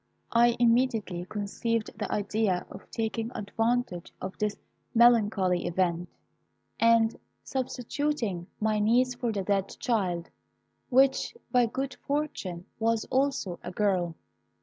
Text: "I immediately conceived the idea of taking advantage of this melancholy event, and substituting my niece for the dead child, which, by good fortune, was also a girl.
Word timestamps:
"I 0.33 0.55
immediately 0.57 1.25
conceived 1.25 1.91
the 1.95 2.11
idea 2.11 2.65
of 2.71 2.89
taking 2.89 3.31
advantage 3.35 4.11
of 4.19 4.35
this 4.39 4.55
melancholy 4.95 5.67
event, 5.67 6.09
and 6.79 7.15
substituting 7.43 8.47
my 8.59 8.79
niece 8.79 9.13
for 9.13 9.31
the 9.31 9.43
dead 9.43 9.69
child, 9.79 10.31
which, 10.89 11.35
by 11.51 11.67
good 11.67 11.93
fortune, 12.07 12.65
was 12.79 13.05
also 13.11 13.59
a 13.61 13.69
girl. 13.69 14.15